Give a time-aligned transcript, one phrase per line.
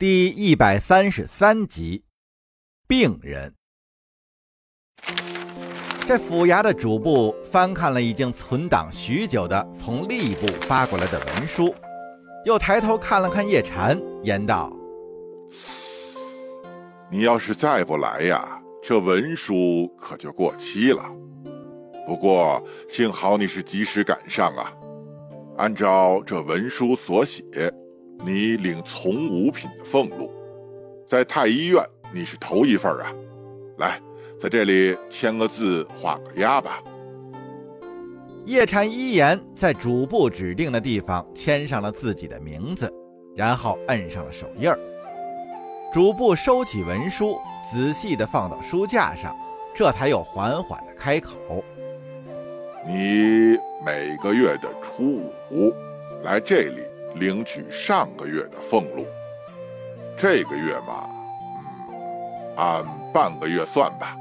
[0.00, 2.04] 第一百三十三集，
[2.86, 3.56] 病人。
[6.06, 11.74] 这府衙的主簿翻看了已经存档许久的从吏部发过来的文书，
[12.44, 14.72] 又抬头看了看叶禅，言道
[17.10, 21.10] ：“你要是再不来呀，这文书可就过期了。
[22.06, 24.72] 不过幸好你是及时赶上啊，
[25.56, 27.42] 按照这文书所写。”
[28.24, 30.32] 你领从五品的俸禄，
[31.06, 33.12] 在太医院你是头一份啊！
[33.78, 34.00] 来，
[34.38, 36.82] 在这里签个字，画个押吧。
[38.44, 42.92] 叶禅依言在主簿指定的地方签上了自己的名字，
[43.36, 44.78] 然后摁上了手印儿。
[45.92, 47.38] 主簿收起文书，
[47.70, 49.36] 仔细地放到书架上，
[49.74, 51.62] 这才又缓缓地开口
[52.84, 53.56] ：“你
[53.86, 55.72] 每个月的初五
[56.24, 56.82] 来这里。”
[57.14, 59.06] 领取上个月的俸禄，
[60.16, 61.08] 这个月嘛，
[61.90, 64.16] 嗯，按半个月算吧。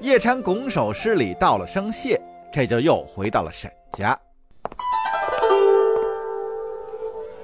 [0.00, 2.20] 叶禅拱手施礼，道了声谢，
[2.52, 4.18] 这就又回到了沈家。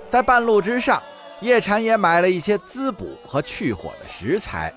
[0.08, 1.02] 在半路之上，
[1.40, 4.72] 叶禅也买了一些滋补和去火的食材，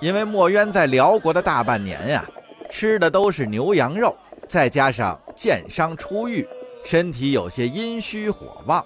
[0.00, 2.24] 因为墨渊在辽国的大半年呀，
[2.70, 4.16] 吃的都是牛羊肉，
[4.48, 6.48] 再加上箭伤初愈。
[6.84, 8.84] 身体有些阴虚火旺，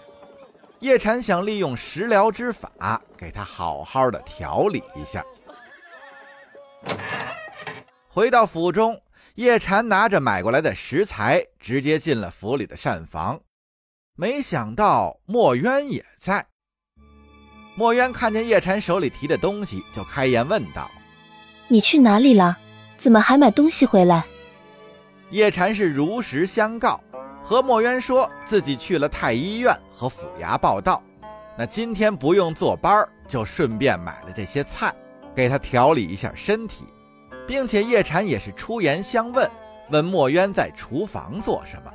[0.80, 5.25] 叶禅想利用食疗之法给他好好的调理一下。
[8.08, 9.00] 回到府中，
[9.34, 13.41] 叶禅拿着买过来的食材，直接进了府里的膳房。
[14.14, 16.47] 没想到墨渊也在。
[17.75, 20.91] 墨渊看见叶禅手里提的东西，就开言问道
[21.69, 22.56] ：“你去哪里了？
[22.97, 24.25] 怎么还买东西回来？”
[25.31, 27.00] 叶禅是如实相告。
[27.47, 31.00] 和墨渊说自己去了太医院和府衙报道，
[31.56, 34.92] 那今天不用坐班就顺便买了这些菜，
[35.33, 36.84] 给他调理一下身体，
[37.47, 39.48] 并且叶禅也是出言相问，
[39.91, 41.93] 问墨渊在厨房做什么。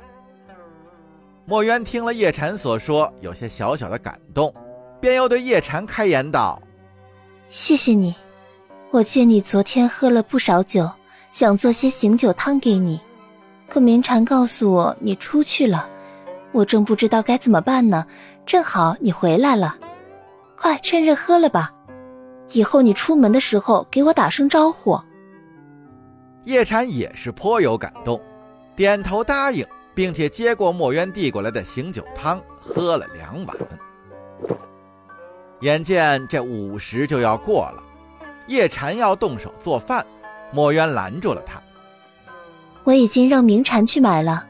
[1.44, 4.54] 墨渊听了叶禅所说，有些小小的感动，
[5.02, 6.58] 便又对叶禅开言道
[7.50, 8.14] ：“谢谢你，
[8.90, 10.90] 我见你昨天喝了不少酒，
[11.30, 12.98] 想做些醒酒汤给你。”
[13.72, 15.88] 可明禅告诉我你出去了，
[16.52, 18.04] 我正不知道该怎么办呢。
[18.44, 19.74] 正好你回来了，
[20.58, 21.72] 快趁热喝了吧。
[22.50, 25.00] 以后你出门的时候给我打声招呼。
[26.44, 28.20] 叶禅也是颇有感动，
[28.76, 33.56] 点头答应，并且接过墨渊递过来的醒酒汤，喝了两碗。
[35.60, 37.82] 眼见这午时就要过了，
[38.48, 40.06] 叶禅要动手做饭，
[40.52, 41.58] 墨渊拦住了他。
[42.84, 44.46] 我已经让明禅去买了，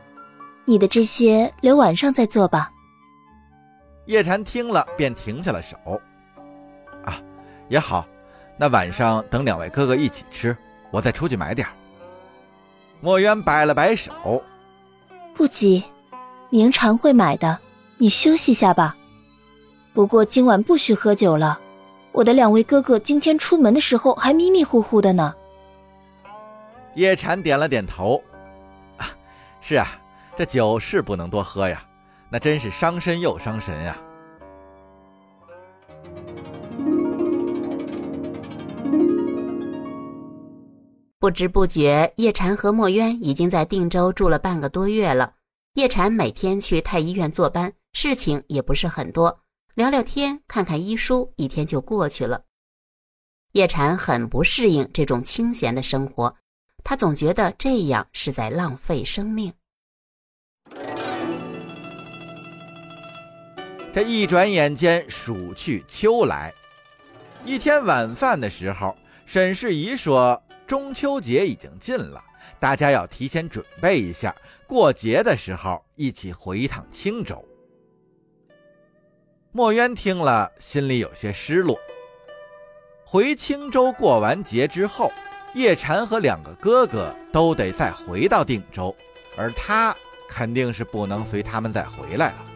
[0.64, 2.70] 你的这些留晚上再做吧。
[4.06, 5.76] 叶禅听了，便停下了手。
[7.04, 7.20] 啊，
[7.68, 8.06] 也好，
[8.56, 10.56] 那晚上等两位哥哥一起吃，
[10.90, 11.66] 我再出去买点
[13.00, 14.42] 墨渊摆了摆手，
[15.34, 15.82] 不急，
[16.50, 17.58] 明禅会买的，
[17.98, 18.96] 你休息下吧。
[19.92, 21.60] 不过今晚不许喝酒了，
[22.12, 25.34] 我的两位哥哥今天出门的时候还迷迷糊糊的呢。
[26.94, 28.22] 叶禅点了点头，
[28.98, 29.08] 啊，
[29.60, 29.88] 是啊，
[30.36, 31.82] 这酒是不能多喝呀，
[32.28, 33.96] 那真是伤身又伤神呀。
[41.18, 45.34] 不知不觉，叶禅和墨渊已经在定州住了半个多月了。
[45.74, 49.40] 叶禅每天去太医院坐班，事情也不是很多，
[49.74, 52.42] 聊聊天，看看医书，一天就过去了。
[53.52, 56.36] 叶禅很不适应这种清闲的生活。
[56.84, 59.52] 他总觉得这样是在浪费生命。
[63.94, 66.52] 这一转眼间，暑去秋来。
[67.44, 72.22] 一天晚饭的时候，沈世宜说：“中秋节已经近了，
[72.58, 74.34] 大家要提前准备一下，
[74.66, 77.44] 过节的时候一起回一趟青州。”
[79.52, 81.78] 墨渊听了，心里有些失落。
[83.04, 85.12] 回青州过完节之后。
[85.54, 88.94] 叶禅和两个哥哥都得再回到定州，
[89.36, 89.94] 而他
[90.28, 92.46] 肯定是不能随他们再回来了。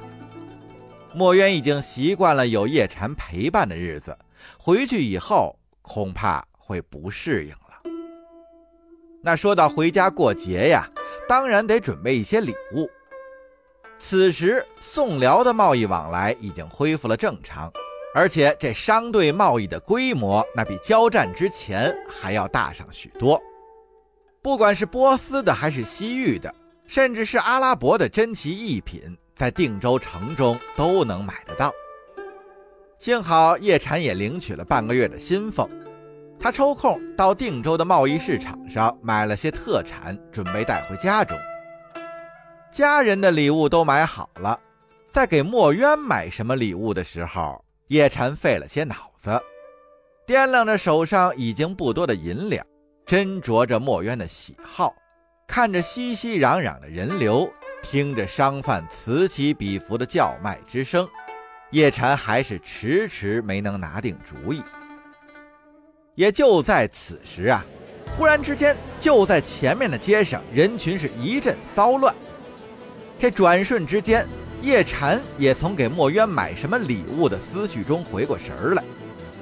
[1.15, 4.17] 墨渊已经习惯了有叶禅陪伴的日子，
[4.59, 7.91] 回去以后恐怕会不适应了。
[9.23, 10.89] 那说到回家过节呀，
[11.29, 12.89] 当然得准备一些礼物。
[13.99, 17.73] 此时宋辽的贸易往来已经恢复了正常。
[18.17, 23.39] 而且这商队贸易的规模，那比交战之前还要大上许多。
[24.41, 26.55] 不管是波斯的，还是西域的，
[26.87, 31.71] 甚至是阿拉伯的珍奇异品，在定州城中都能买得到。
[32.97, 35.69] 幸好叶禅也领取了半个月的薪俸，
[36.41, 41.37] 他抽空到定州的贸易市场上买了些特产，准备带回家中。
[42.73, 44.59] 家人的礼物都买好了，
[45.11, 49.41] 在给墨渊买什么礼物的时候，叶禅费了些脑子，
[50.27, 52.67] 掂量着手上已经不多的银两，
[53.07, 54.93] 斟酌着墨渊的喜好，
[55.47, 57.49] 看着熙熙攘攘的人流，
[57.83, 61.09] 听着商贩此起彼伏的叫卖之声，
[61.71, 64.61] 叶禅还是迟迟没能拿定主意。
[66.17, 67.65] 也就在此时啊，
[68.17, 72.13] 忽然之间，就在前面的街上，人群是一阵骚乱。
[73.17, 74.27] 这转瞬之间，
[74.67, 78.83] 叶禅也从给墨渊买什么礼物的思绪中回过神儿来。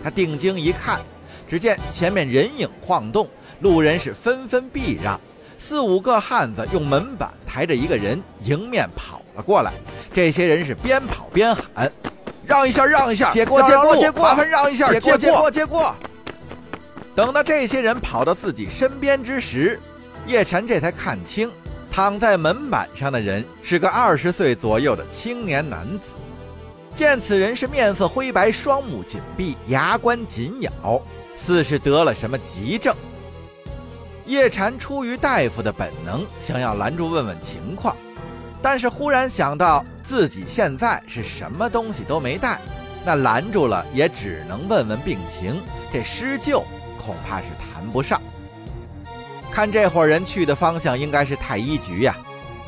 [0.03, 1.01] 他定睛一看，
[1.49, 3.27] 只见前面人影晃动，
[3.61, 5.19] 路人是纷纷避让。
[5.59, 9.73] 四五个汉子用门板抬着一个人迎面跑了过来。
[10.13, 11.91] 这些人是边跑边喊
[12.45, 15.97] ：“让一下，让一下，借过，借过，借过，麻烦让一下，借过，借过，借过。”
[17.17, 19.81] 等到这些人跑到自己身边之时，
[20.27, 21.51] 叶禅这才看清。
[21.95, 26.11] 躺在门板上的人是个二十岁左右的青年男子。
[26.93, 31.01] 见此人是面色灰白，双目紧闭，牙关紧咬，
[31.37, 32.93] 似是得了什么急症。
[34.27, 37.97] 叶禅出于大夫的本能，想要拦住问问情况，
[38.61, 42.61] 但是忽然想到自己现在是什么东西都没带，
[43.05, 45.63] 那拦住了也只能问问病情，
[45.93, 46.59] 这施救
[46.99, 48.21] 恐怕是谈不上。
[49.55, 52.17] 看这伙人去的方向应该是太医局呀。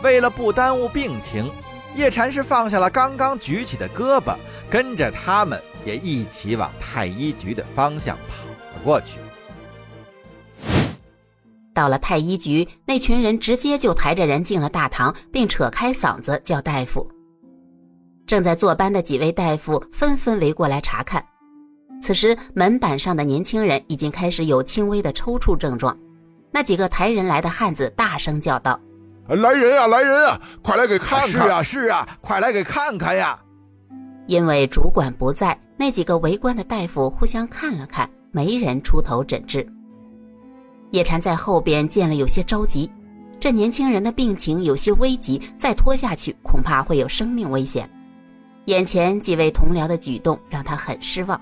[0.05, 1.51] 为了不耽误病情，
[1.97, 4.37] 叶禅是放下了刚刚举起的胳膊，
[4.71, 9.19] 跟着他们也一起往太医局的方向跑了过去。
[11.75, 17.05] 到了太医局，那群人直接就抬着人进了大堂，并扯开嗓子叫大夫。
[18.29, 21.25] 正在坐班的几位大夫纷纷围过来查看。
[22.01, 25.99] 此时，门板上的年轻人已经开始有轻微的抽搐症状。
[26.57, 28.81] 那几个抬人来的汉子大声叫道
[29.29, 31.29] ：“来人啊，来人啊，快来给看看！
[31.29, 33.39] 是啊，是啊，快来给看看呀！”
[34.27, 39.71] 因为主管不在，那几个围观的大夫互相看了看，没人出头诊治。
[40.93, 42.91] 叶禅在后边见了，有些着急。
[43.39, 47.87] 这年轻人的病情有些危急，再拖下去恐怕会有生命危险。
[48.65, 51.39] 眼前几位同僚的举动让他很失望。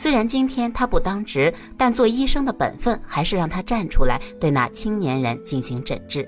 [0.00, 6.26] 虽然今天他不当值，但做医生的本分还是让他站出来对那青年人进行诊治。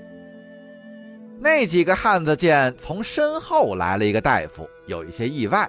[1.39, 5.67] 那几个汉子见从身后来了一个大夫，有一些意外，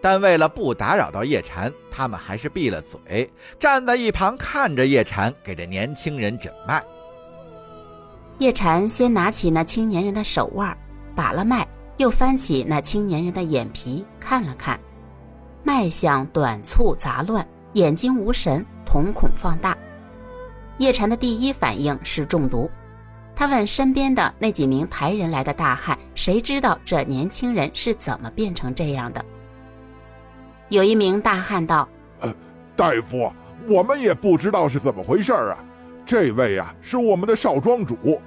[0.00, 3.28] 但为了不打扰到叶禅，他们还是闭了嘴，
[3.58, 6.80] 站在一旁看着叶禅给这年轻人诊脉。
[8.38, 10.78] 叶禅先拿起那青年人的手腕，
[11.16, 11.66] 把了脉，
[11.96, 14.78] 又翻起那青年人的眼皮看了看。
[15.66, 19.76] 脉象短促杂乱，眼睛无神，瞳孔放大。
[20.76, 22.70] 叶禅的第一反应是中毒，
[23.34, 29.24] 他问身边的那几名抬人来的大汉：“谁知道这年轻人是怎么变成这样的？”
[30.68, 31.88] 有一名大汉道
[32.20, 32.34] ：“呃，
[32.76, 33.32] 大夫，
[33.66, 35.64] 我们也不知道是怎么回事啊。
[36.04, 38.20] 这位啊，是我们的少庄主。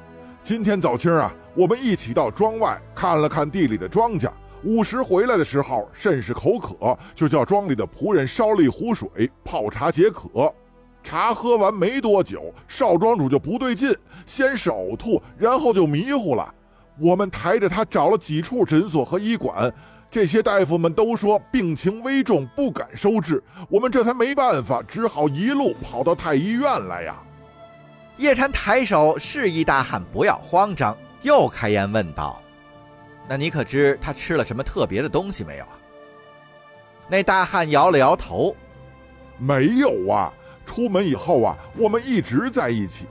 [0.44, 4.28] 今天早清啊，我们一起到庄外看了看地里的庄稼。”
[4.64, 10.54] 午时回来的时候，甚是口渴，就叫庄里的仆人烧了一壶水泡茶解渴。
[11.04, 13.96] 茶喝完没多久，少庄主就不对劲，
[14.26, 16.54] 先是呕吐，然后就迷糊了。
[17.00, 19.72] 我们抬着他找了几处诊所和医馆，
[20.10, 23.42] 这些大夫们都说病情危重，不敢收治。
[23.70, 27.16] 我们这才没办法，只好一路跑到太医院来呀。
[28.18, 32.42] 叶禅抬手示意大汉不要慌张，又开言问道。
[33.28, 35.78] 那你可知他吃了什么特别的东西没有啊？
[37.10, 38.56] 那大汉摇了摇头，
[39.38, 40.34] 没有啊。
[40.66, 43.08] 出门以后啊，我们一直在一起，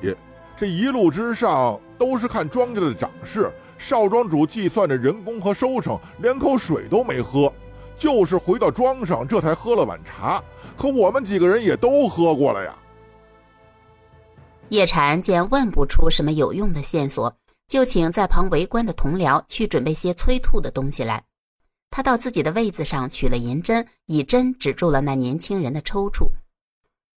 [0.55, 7.51] 这一路之上都是看庄稼的长势，少庄主计算着人工和收成，连口水都没喝，
[7.97, 10.43] 就是回到庄上这才喝了碗茶。
[10.77, 12.77] 可我们几个人也都喝过了呀。
[14.69, 17.35] 叶禅见问不出什么有用的线索。
[17.69, 21.25] 就请在旁围观的同僚去准备些催吐的东西来。
[21.91, 26.29] 他到自己的位子上取了银针，以针止住了那年轻人的抽搐。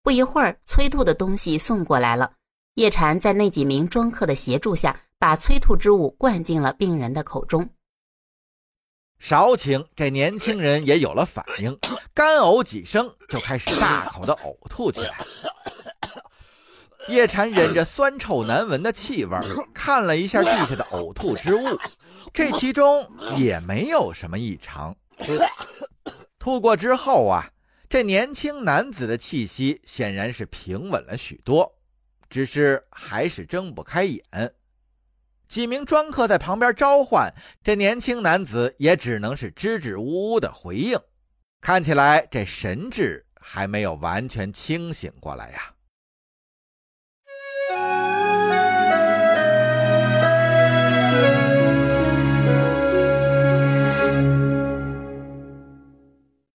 [0.02, 2.34] 不一会儿，催吐的东西送过来了。
[2.76, 7.70] 叶禅在那几名庄客的协助下，把催吐之物灌进了病人的口中。
[9.18, 11.78] 少顷，这年轻人也有了反应，
[12.14, 15.18] 干呕几声，就开始大口的呕吐起来。
[17.10, 19.38] 叶禅忍着酸臭难闻的气味，
[19.74, 21.80] 看了一下地下的呕吐之物，
[22.34, 24.96] 这其中也没有什么异常。
[26.38, 27.52] 吐过之后啊，
[27.90, 31.76] 这年轻男子的气息显然是平稳了许多，
[32.30, 34.24] 只是还是睁不开眼。
[35.48, 40.98] 几名庄客在旁边召唤，这年轻男子也只能是支支吾吾的回应。
[41.60, 45.74] 看起来这神智还没有完全清醒过来呀。